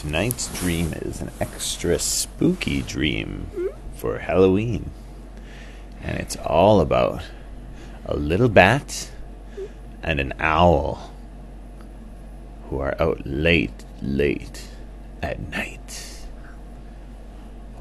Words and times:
Tonight's 0.00 0.46
dream 0.60 0.92
is 1.02 1.20
an 1.20 1.32
extra 1.40 1.98
spooky 1.98 2.82
dream 2.82 3.50
for 3.96 4.20
Halloween. 4.20 4.92
And 6.00 6.16
it's 6.18 6.36
all 6.36 6.80
about 6.80 7.24
a 8.06 8.16
little 8.16 8.48
bat 8.48 9.10
and 10.00 10.20
an 10.20 10.34
owl 10.38 11.12
who 12.70 12.78
are 12.78 12.94
out 13.02 13.22
late, 13.26 13.84
late 14.00 14.68
at 15.20 15.40
night. 15.50 16.22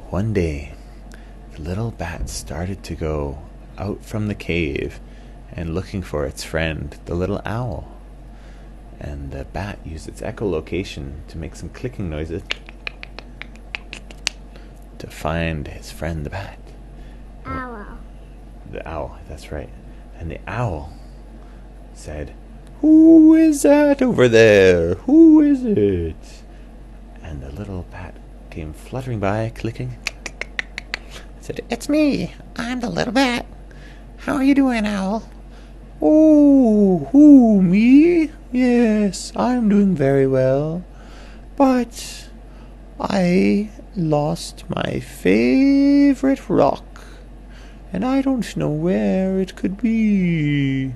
One 0.10 0.34
day, 0.34 0.74
the 1.52 1.62
little 1.62 1.92
bat 1.92 2.30
started 2.30 2.82
to 2.86 2.96
go 2.96 3.38
out 3.78 4.04
from 4.04 4.28
the 4.28 4.34
cave 4.34 5.00
and 5.52 5.76
looking 5.76 6.02
for 6.02 6.26
its 6.26 6.44
friend, 6.44 6.98
the 7.06 7.14
little 7.14 7.44
owl. 7.46 7.97
And 9.00 9.32
the 9.32 9.46
bat 9.46 9.80
used 9.86 10.08
its 10.08 10.22
echolocation 10.22 11.28
to 11.28 11.38
make 11.38 11.56
some 11.56 11.70
clicking 11.70 12.10
noises 12.10 12.42
to 14.98 15.08
find 15.08 15.68
his 15.68 15.92
friend, 15.92 16.26
the 16.26 16.30
bat. 16.30 16.58
Owl. 17.46 17.86
The 18.72 18.88
owl, 18.88 19.20
that's 19.30 19.52
right. 19.52 19.70
And 20.20 20.32
the 20.32 20.40
owl 20.48 20.94
said, 21.94 22.34
Who 22.82 23.36
is 23.36 23.62
that 23.62 24.02
over 24.02 24.28
there? 24.28 24.96
Who 24.96 25.42
is 25.42 25.64
it? 25.64 26.44
And 27.22 27.42
the 27.42 27.52
little 27.52 27.86
bat 27.92 28.16
came 28.50 28.74
fluttering 28.74 29.20
by, 29.20 29.52
clicking. 29.54 29.98
Said, 31.42 31.62
It's 31.70 31.88
me. 31.88 32.34
I'm 32.56 32.80
the 32.80 32.90
little 32.90 33.14
bat. 33.14 33.46
How 34.18 34.36
are 34.36 34.44
you 34.44 34.56
doing, 34.56 34.86
owl? 34.86 35.30
Oh, 36.02 37.08
who, 37.12 37.62
me? 37.62 38.32
Yes, 38.52 39.34
I'm 39.36 39.68
doing 39.70 39.96
very 39.96 40.26
well. 40.26 40.86
But 41.56 42.30
I 43.00 43.70
lost 43.96 44.64
my 44.70 45.00
favorite 45.00 46.50
rock 46.50 47.02
and 47.92 48.06
I 48.06 48.22
don't 48.22 48.56
know 48.56 48.70
where 48.70 49.40
it 49.40 49.56
could 49.56 49.78
be. 49.78 50.94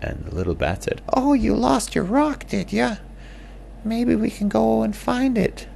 And 0.00 0.24
the 0.24 0.34
little 0.34 0.54
bat 0.54 0.84
said, 0.84 1.02
Oh, 1.12 1.32
you 1.32 1.54
lost 1.54 1.94
your 1.94 2.04
rock, 2.04 2.46
did 2.46 2.72
ya? 2.72 2.96
Maybe 3.84 4.14
we 4.14 4.30
can 4.30 4.48
go 4.48 4.82
and 4.82 4.94
find 4.94 5.38
it. 5.38 5.66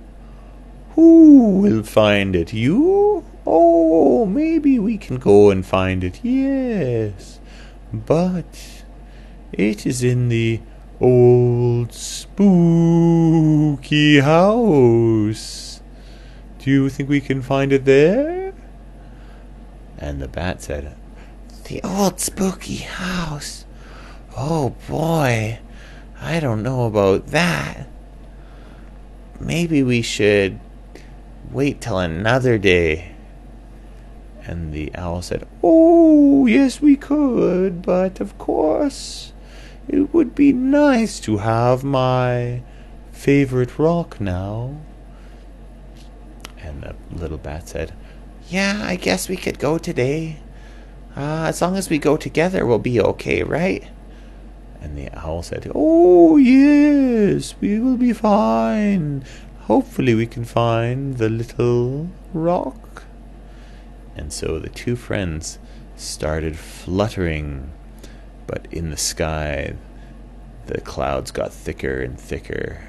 Who 0.94 1.60
will 1.60 1.82
find 1.82 2.36
it? 2.36 2.52
You? 2.52 3.24
Oh, 3.46 4.26
maybe 4.26 4.78
we 4.78 4.98
can 4.98 5.16
go 5.16 5.50
and 5.50 5.64
find 5.64 6.04
it, 6.04 6.20
yes. 6.22 7.40
But 7.92 8.81
it 9.52 9.86
is 9.86 10.02
in 10.02 10.28
the 10.28 10.60
old 11.00 11.92
spooky 11.92 12.40
house. 14.20 15.80
Do 16.58 16.70
you 16.70 16.88
think 16.88 17.08
we 17.08 17.20
can 17.20 17.42
find 17.42 17.72
it 17.72 17.84
there? 17.84 18.54
And 19.98 20.22
the 20.22 20.28
bat 20.28 20.62
said, 20.62 20.96
The 21.64 21.82
old 21.82 22.20
spooky 22.20 22.76
house. 22.76 23.64
Oh 24.36 24.74
boy, 24.88 25.58
I 26.20 26.40
don't 26.40 26.62
know 26.62 26.86
about 26.86 27.26
that. 27.28 27.88
Maybe 29.38 29.82
we 29.82 30.02
should 30.02 30.60
wait 31.50 31.80
till 31.80 31.98
another 31.98 32.58
day. 32.58 33.12
And 34.44 34.72
the 34.72 34.94
owl 34.94 35.22
said, 35.22 35.46
Oh, 35.62 36.46
yes, 36.46 36.80
we 36.80 36.96
could, 36.96 37.82
but 37.82 38.20
of 38.20 38.36
course, 38.38 39.32
it 39.88 40.12
would 40.14 40.34
be 40.34 40.52
nice 40.52 41.20
to 41.20 41.38
have 41.38 41.84
my 41.84 42.62
favorite 43.10 43.78
rock 43.78 44.20
now. 44.20 44.76
And 46.58 46.82
the 46.82 46.94
little 47.10 47.38
bat 47.38 47.68
said, 47.68 47.92
Yeah, 48.48 48.80
I 48.84 48.96
guess 48.96 49.28
we 49.28 49.36
could 49.36 49.58
go 49.58 49.78
today. 49.78 50.38
Uh, 51.16 51.44
as 51.48 51.60
long 51.60 51.76
as 51.76 51.90
we 51.90 51.98
go 51.98 52.16
together, 52.16 52.64
we'll 52.64 52.78
be 52.78 53.00
okay, 53.00 53.42
right? 53.42 53.84
And 54.80 54.96
the 54.96 55.10
owl 55.16 55.42
said, 55.42 55.70
Oh, 55.74 56.36
yes, 56.36 57.54
we 57.60 57.78
will 57.78 57.96
be 57.96 58.12
fine. 58.12 59.24
Hopefully, 59.62 60.14
we 60.14 60.26
can 60.26 60.44
find 60.44 61.18
the 61.18 61.28
little 61.28 62.08
rock. 62.32 63.04
And 64.16 64.32
so 64.32 64.58
the 64.58 64.68
two 64.68 64.96
friends 64.96 65.58
started 65.96 66.58
fluttering, 66.58 67.70
but 68.52 68.66
in 68.70 68.90
the 68.90 68.98
sky, 68.98 69.74
the 70.66 70.78
clouds 70.82 71.30
got 71.30 71.54
thicker 71.54 72.02
and 72.02 72.20
thicker, 72.20 72.86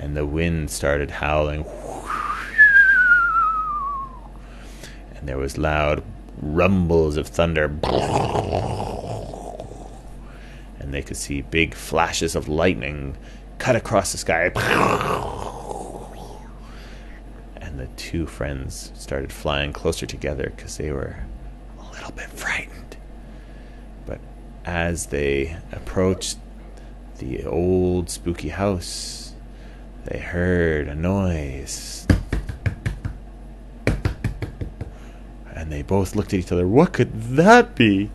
and 0.00 0.16
the 0.16 0.26
wind 0.26 0.68
started 0.68 1.12
howling. 1.12 1.64
And 5.14 5.28
there 5.28 5.38
was 5.38 5.56
loud 5.56 6.02
rumbles 6.42 7.16
of 7.16 7.28
thunder. 7.28 7.66
And 10.80 10.92
they 10.92 11.02
could 11.02 11.16
see 11.16 11.42
big 11.42 11.76
flashes 11.76 12.34
of 12.34 12.48
lightning 12.48 13.16
cut 13.58 13.76
across 13.76 14.10
the 14.10 14.18
sky. 14.18 14.50
And 17.58 17.78
the 17.78 17.86
two 17.96 18.26
friends 18.26 18.90
started 18.96 19.32
flying 19.32 19.72
closer 19.72 20.06
together 20.06 20.52
because 20.56 20.78
they 20.78 20.90
were 20.90 21.20
a 21.78 21.92
little 21.92 22.10
bit 22.10 22.28
frightened. 22.30 22.79
As 24.64 25.06
they 25.06 25.56
approached 25.72 26.38
the 27.18 27.44
old 27.44 28.10
spooky 28.10 28.50
house, 28.50 29.32
they 30.04 30.18
heard 30.18 30.88
a 30.88 30.94
noise. 30.94 32.06
And 35.54 35.72
they 35.72 35.82
both 35.82 36.14
looked 36.14 36.32
at 36.34 36.40
each 36.40 36.52
other. 36.52 36.66
What 36.66 36.92
could 36.92 37.36
that 37.36 37.74
be? 37.74 38.10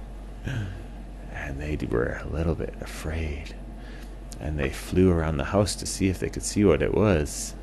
And 1.34 1.60
they 1.60 1.78
were 1.90 2.22
a 2.24 2.28
little 2.28 2.56
bit 2.56 2.74
afraid. 2.82 3.56
And 4.40 4.60
they 4.60 4.70
flew 4.70 5.12
around 5.12 5.38
the 5.38 5.46
house 5.46 5.76
to 5.76 5.86
see 5.86 6.10
if 6.10 6.20
they 6.20 6.30
could 6.30 6.44
see 6.44 6.64
what 6.66 6.82
it 6.82 6.94
was. 6.94 7.56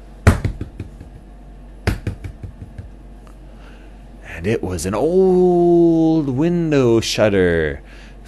And 4.25 4.47
it 4.47 4.63
was 4.63 4.87
an 4.87 4.95
old 4.95 6.29
window 6.29 7.01
shutter 7.01 7.83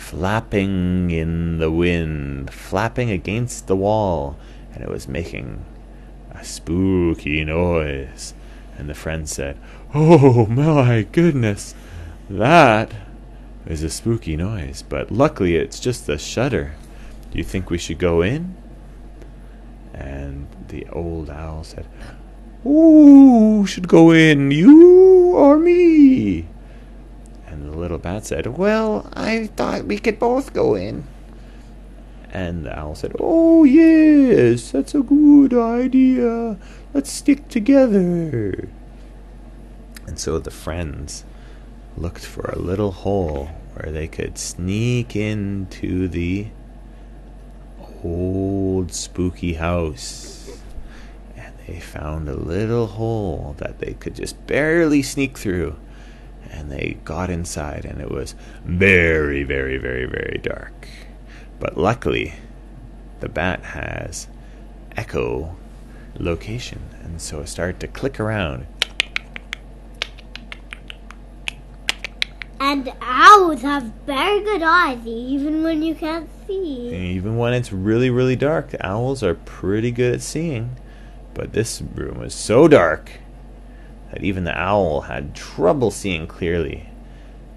flapping 0.04 1.10
in 1.10 1.56
the 1.58 1.70
wind, 1.70 2.52
flapping 2.52 3.10
against 3.10 3.66
the 3.66 3.74
wall, 3.76 4.36
and 4.72 4.82
it 4.82 4.90
was 4.90 5.08
making 5.08 5.64
a 6.30 6.44
spooky 6.44 7.42
noise. 7.42 8.34
And 8.76 8.88
the 8.88 8.94
friend 8.94 9.26
said, 9.26 9.58
Oh 9.94 10.46
my 10.46 11.06
goodness, 11.10 11.74
that 12.28 12.92
is 13.66 13.82
a 13.82 13.88
spooky 13.88 14.36
noise, 14.36 14.82
but 14.82 15.10
luckily 15.10 15.56
it's 15.56 15.80
just 15.80 16.06
the 16.06 16.18
shutter. 16.18 16.74
Do 17.30 17.38
you 17.38 17.44
think 17.44 17.70
we 17.70 17.78
should 17.78 17.98
go 17.98 18.20
in? 18.20 18.54
And 19.94 20.48
the 20.68 20.86
old 20.90 21.30
owl 21.30 21.64
said, 21.64 21.86
Who 22.62 23.64
should 23.66 23.88
go 23.88 24.10
in, 24.10 24.50
you 24.50 25.34
or 25.34 25.58
me? 25.58 26.43
Bat 28.14 28.26
said, 28.26 28.46
Well, 28.46 29.10
I 29.12 29.48
thought 29.56 29.86
we 29.86 29.98
could 29.98 30.20
both 30.20 30.52
go 30.52 30.76
in. 30.76 31.02
And 32.30 32.64
the 32.64 32.78
owl 32.78 32.94
said, 32.94 33.10
Oh, 33.18 33.64
yes, 33.64 34.70
that's 34.70 34.94
a 34.94 35.00
good 35.00 35.52
idea. 35.52 36.56
Let's 36.92 37.10
stick 37.10 37.48
together. 37.48 38.68
And 40.06 40.16
so 40.16 40.38
the 40.38 40.52
friends 40.52 41.24
looked 41.96 42.24
for 42.24 42.42
a 42.52 42.56
little 42.56 42.92
hole 42.92 43.50
where 43.74 43.90
they 43.90 44.06
could 44.06 44.38
sneak 44.38 45.16
into 45.16 46.06
the 46.06 46.46
old 48.04 48.92
spooky 48.92 49.54
house. 49.54 50.56
And 51.34 51.52
they 51.66 51.80
found 51.80 52.28
a 52.28 52.36
little 52.36 52.86
hole 52.86 53.56
that 53.58 53.80
they 53.80 53.94
could 53.94 54.14
just 54.14 54.46
barely 54.46 55.02
sneak 55.02 55.36
through. 55.36 55.74
And 56.50 56.70
they 56.70 56.98
got 57.04 57.30
inside, 57.30 57.84
and 57.84 58.00
it 58.00 58.10
was 58.10 58.34
very, 58.64 59.42
very, 59.42 59.76
very, 59.76 60.06
very 60.06 60.38
dark. 60.42 60.88
But 61.58 61.76
luckily, 61.76 62.34
the 63.20 63.28
bat 63.28 63.62
has 63.62 64.28
echo 64.96 65.56
location, 66.18 66.80
and 67.02 67.20
so 67.20 67.40
it 67.40 67.48
started 67.48 67.80
to 67.80 67.88
click 67.88 68.20
around. 68.20 68.66
And 72.60 72.92
owls 73.00 73.62
have 73.62 73.84
very 74.06 74.40
good 74.40 74.62
eyes, 74.62 75.06
even 75.06 75.62
when 75.62 75.82
you 75.82 75.94
can't 75.94 76.28
And 76.28 76.46
see. 76.46 76.94
even 76.94 77.36
when 77.36 77.52
it's 77.52 77.72
really, 77.72 78.10
really 78.10 78.36
dark, 78.36 78.74
owls 78.80 79.22
are 79.22 79.34
pretty 79.34 79.90
good 79.90 80.14
at 80.14 80.22
seeing. 80.22 80.76
But 81.34 81.52
this 81.52 81.82
room 81.82 82.20
was 82.20 82.32
so 82.34 82.68
dark 82.68 83.10
that 84.14 84.22
even 84.22 84.44
the 84.44 84.56
owl 84.56 85.02
had 85.02 85.34
trouble 85.34 85.90
seeing 85.90 86.28
clearly. 86.28 86.88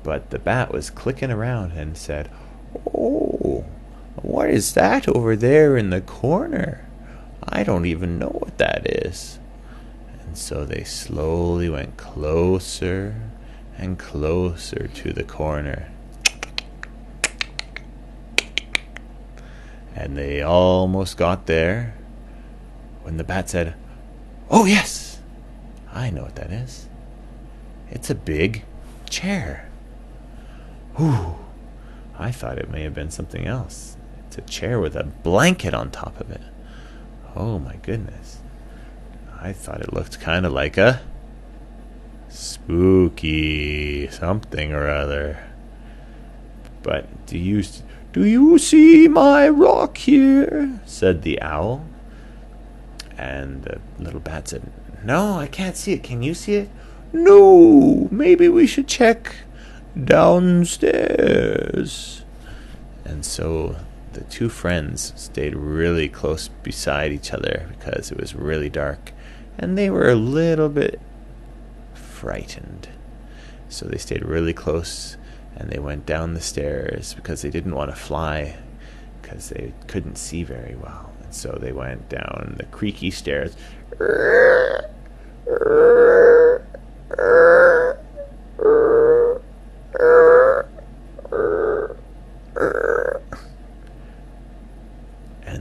But 0.02 0.32
the 0.32 0.40
bat 0.40 0.72
was 0.72 0.90
clicking 0.90 1.30
around 1.30 1.74
and 1.74 1.96
said, 1.96 2.32
Oh, 2.96 3.64
what 4.16 4.50
is 4.50 4.74
that 4.74 5.08
over 5.08 5.36
there 5.36 5.78
in 5.78 5.92
the 5.92 6.02
corner? 6.02 6.88
I 7.44 7.64
don't 7.64 7.86
even 7.86 8.18
know 8.18 8.40
what 8.40 8.58
that 8.58 8.88
is. 8.88 9.38
And 10.26 10.36
so 10.36 10.66
they 10.66 10.84
slowly 10.84 11.70
went 11.70 11.96
closer 11.96 13.22
and 13.78 14.00
closer 14.00 14.88
to 14.88 15.14
the 15.14 15.24
corner. 15.24 15.92
And 19.96 20.18
they 20.18 20.42
almost 20.42 21.18
got 21.18 21.46
there 21.46 21.94
when 23.04 23.18
the 23.18 23.24
bat 23.24 23.48
said, 23.48 23.76
Oh, 24.50 24.66
yes, 24.66 25.17
I 25.98 26.12
know 26.12 26.22
what 26.22 26.36
that 26.36 26.52
is. 26.52 26.88
It's 27.90 28.12
a 28.12 28.16
big 28.16 28.64
chair. 29.10 29.68
Whew, 30.96 31.36
I 32.20 32.32
thought 32.32 32.60
it 32.60 32.70
may 32.70 32.84
have 32.84 32.94
been 32.94 33.10
something 33.10 33.48
else. 33.48 33.98
It's 34.28 34.38
a 34.38 34.42
chair 34.42 34.80
with 34.80 34.96
a 34.96 35.06
blanket 35.06 35.74
on 35.74 35.90
top 35.90 36.22
of 36.22 36.30
it. 36.30 36.42
Oh 37.36 37.58
my 37.58 37.78
goodness. 37.78 38.38
I 39.42 39.54
thought 39.54 39.82
it 39.82 39.92
looked 39.92 40.20
kind 40.20 40.46
of 40.46 40.54
like 40.54 40.78
a 40.78 41.02
spooky 42.30 44.08
something 44.10 44.74
or 44.74 44.88
other. 44.88 45.44
But 46.84 47.26
do 47.26 47.40
you 47.40 47.64
do 48.14 48.24
you 48.24 48.60
see 48.60 49.08
my 49.08 49.50
rock 49.50 49.98
here? 49.98 50.80
said 50.86 51.24
the 51.24 51.42
owl. 51.42 51.88
And 53.18 53.64
the 53.64 53.82
little 53.98 54.20
bat 54.20 54.48
said, 54.50 54.72
No, 55.04 55.40
I 55.40 55.48
can't 55.48 55.78
see 55.78 55.94
it. 55.94 56.04
Can 56.04 56.24
you 56.24 56.34
see 56.34 56.56
it? 56.56 56.70
No, 57.14 58.10
maybe 58.12 58.50
we 58.50 58.68
should 58.68 58.88
check 58.88 59.36
downstairs. 60.04 62.24
And 63.06 63.26
so 63.26 63.78
the 64.14 64.24
two 64.26 64.50
friends 64.50 65.14
stayed 65.16 65.56
really 65.56 66.10
close 66.10 66.48
beside 66.48 67.12
each 67.12 67.32
other 67.32 67.70
because 67.78 68.12
it 68.12 68.20
was 68.20 68.36
really 68.36 68.70
dark 68.70 69.12
and 69.58 69.78
they 69.78 69.90
were 69.90 70.10
a 70.10 70.16
little 70.16 70.70
bit 70.70 71.00
frightened. 71.94 72.90
So 73.70 73.86
they 73.86 73.98
stayed 73.98 74.24
really 74.24 74.54
close 74.54 75.18
and 75.56 75.70
they 75.70 75.80
went 75.80 76.06
down 76.06 76.34
the 76.34 76.42
stairs 76.42 77.14
because 77.14 77.42
they 77.42 77.50
didn't 77.50 77.76
want 77.76 77.90
to 77.90 77.96
fly 77.96 78.58
because 79.22 79.50
they 79.50 79.74
couldn't 79.88 80.18
see 80.18 80.44
very 80.44 80.76
well. 80.76 81.12
And 81.24 81.34
so 81.34 81.58
they 81.60 81.72
went 81.72 82.10
down 82.10 82.56
the 82.58 82.66
creaky 82.66 83.12
stairs. 83.12 83.56
And 84.00 84.08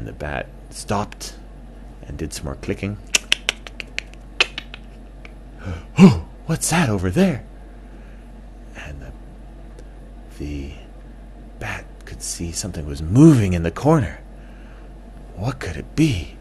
the 0.07 0.13
bat 0.13 0.49
stopped 0.71 1.35
and 2.07 2.19
did 2.19 2.33
some 2.35 2.45
more 2.45 2.57
clicking. 2.57 2.99
What's 6.47 6.69
that 6.71 6.91
over 6.91 7.11
there? 7.11 7.43
And 8.77 9.01
the, 9.01 9.13
the 10.39 10.73
bat 11.59 11.87
could 12.05 12.23
see 12.23 12.53
something 12.53 12.87
was 12.87 13.01
moving 13.01 13.55
in 13.55 13.63
the 13.63 13.71
corner. 13.71 14.21
What 15.37 15.59
could 15.59 15.77
it 15.77 15.97
be? 15.97 16.37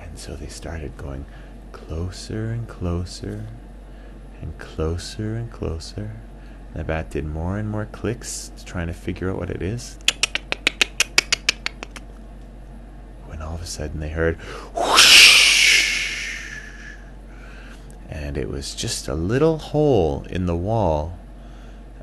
And 0.00 0.16
so 0.28 0.36
they 0.36 0.46
started 0.46 0.94
going 0.98 1.24
closer 1.72 2.50
and 2.50 2.68
closer 2.68 3.46
and 4.42 4.58
closer 4.58 5.34
and 5.36 5.50
closer. 5.50 6.20
The 6.74 6.84
bat 6.84 7.08
did 7.08 7.24
more 7.24 7.56
and 7.56 7.70
more 7.70 7.86
clicks, 7.86 8.52
trying 8.66 8.88
to 8.88 8.92
figure 8.92 9.30
out 9.30 9.38
what 9.38 9.48
it 9.48 9.62
is. 9.62 9.98
When 13.24 13.40
all 13.40 13.54
of 13.54 13.62
a 13.62 13.66
sudden 13.66 14.00
they 14.00 14.10
heard 14.10 14.36
whoosh, 14.76 16.52
and 18.10 18.36
it 18.36 18.50
was 18.50 18.74
just 18.74 19.08
a 19.08 19.14
little 19.14 19.56
hole 19.56 20.26
in 20.28 20.44
the 20.44 20.56
wall, 20.56 21.18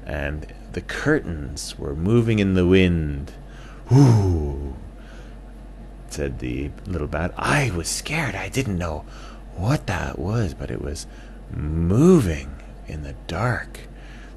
and 0.04 0.52
the 0.72 0.82
curtains 0.82 1.78
were 1.78 1.96
moving 1.96 2.40
in 2.40 2.56
the 2.56 2.66
wind. 2.66 3.34
Ooh, 3.94 4.76
said 6.14 6.40
the 6.40 6.72
little 6.86 7.08
bat. 7.08 7.34
I 7.38 7.72
was 7.72 7.88
scared. 7.88 8.36
I 8.36 8.50
didn't 8.50 8.78
know 8.78 9.06
what 9.56 9.88
that 9.88 10.20
was, 10.20 10.54
but 10.54 10.72
it 10.72 10.82
was 10.82 11.08
moving 11.52 12.56
in 12.88 13.04
the 13.04 13.16
dark. 13.28 13.80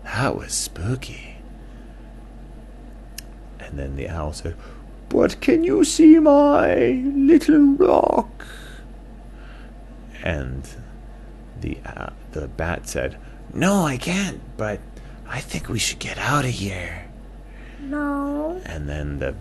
That 0.04 0.36
was 0.36 0.52
spooky. 0.52 1.36
And 3.58 3.78
then 3.78 3.96
the 3.96 4.08
owl 4.08 4.32
said, 4.32 4.56
But 5.08 5.40
can 5.40 5.64
you 5.64 5.84
see 5.84 6.18
my 6.18 6.74
little 7.14 7.74
rock? 7.74 8.46
And 10.22 10.68
the 11.60 11.78
uh, 11.84 12.10
the 12.32 12.48
bat 12.48 12.88
said, 12.88 13.18
No, 13.52 13.84
I 13.84 13.96
can't, 13.96 14.40
but 14.56 14.80
I 15.28 15.40
think 15.40 15.68
we 15.68 15.78
should 15.78 15.98
get 15.98 16.18
out 16.18 16.44
of 16.44 16.50
here. 16.50 17.06
No. 17.80 18.60
And 18.64 18.88
then 18.88 19.18
the 19.18 19.34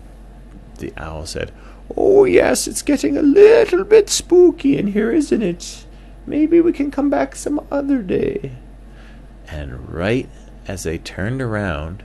the 0.77 0.94
owl 0.97 1.25
said, 1.25 1.51
Oh 1.95 2.25
yes, 2.25 2.68
it's 2.68 2.81
getting 2.81 3.18
a 3.18 3.22
little 3.22 3.84
bit 3.84 4.10
spooky 4.10 4.78
in 4.78 4.88
here, 4.88 5.12
isn't 5.12 5.42
it? 5.42 5.86
Maybe 6.25 6.60
we 6.60 6.74
can 6.74 6.92
come 6.92 7.10
back 7.10 7.36
some 7.36 7.66
other 7.72 8.01
day. 8.01 8.51
And 9.48 9.89
right 9.89 10.30
as 10.68 10.84
they 10.84 10.98
turned 10.98 11.42
around, 11.42 12.04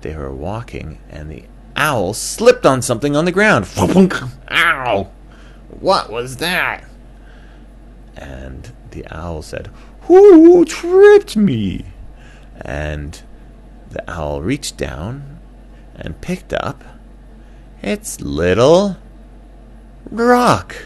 they 0.00 0.16
were 0.16 0.34
walking, 0.34 0.98
and 1.08 1.30
the 1.30 1.44
owl 1.76 2.12
slipped 2.14 2.66
on 2.66 2.82
something 2.82 3.14
on 3.14 3.24
the 3.24 3.32
ground. 3.32 3.66
Ow! 4.50 5.10
What 5.68 6.10
was 6.10 6.38
that? 6.38 6.84
And 8.16 8.72
the 8.90 9.06
owl 9.10 9.42
said, 9.42 9.70
Who 10.02 10.64
tripped 10.64 11.36
me? 11.36 11.86
And 12.60 13.20
the 13.90 14.08
owl 14.10 14.42
reached 14.42 14.76
down 14.76 15.38
and 15.94 16.20
picked 16.20 16.52
up 16.52 16.82
its 17.82 18.20
little 18.20 18.96
rock. 20.10 20.76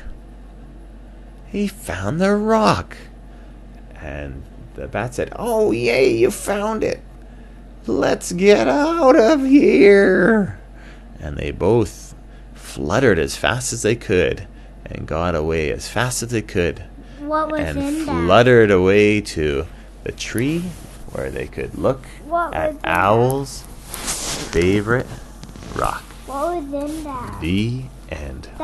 He 1.49 1.69
found 1.69 2.21
the 2.21 2.35
rock. 2.35 2.97
And 4.01 4.43
the 4.75 4.89
bat 4.89 5.15
said, 5.15 5.33
Oh, 5.37 5.73
yay, 5.73 6.15
you 6.17 6.31
found 6.31 6.85
it. 6.85 7.03
Let's 7.87 8.33
get 8.33 8.67
out 8.69 9.17
of 9.17 9.45
here. 9.45 10.59
And 11.21 11.37
they 11.37 11.51
both 11.51 12.15
fluttered 12.55 13.19
as 13.19 13.37
fast 13.37 13.73
as 13.73 13.83
they 13.83 13.95
could 13.97 14.47
and 14.85 15.07
got 15.07 15.35
away 15.35 15.71
as 15.73 15.89
fast 15.89 16.23
as 16.23 16.31
they 16.31 16.43
could 16.43 16.85
What 17.21 17.51
was 17.51 17.61
and 17.61 17.79
in 17.79 18.07
that? 18.07 18.13
fluttered 18.25 18.71
away 18.71 19.21
to 19.23 19.67
the 20.05 20.13
tree 20.13 20.61
where 21.13 21.31
they 21.31 21.47
could 21.47 21.77
look 21.77 22.05
What 22.27 22.55
at? 22.55 22.77
Owl's 22.85 23.63
favorite 24.53 25.07
rock. 25.75 26.05
What 26.27 26.57
was 26.57 26.91
in 26.91 27.05
that? 27.05 27.41
The 27.41 27.83
end. 28.11 28.49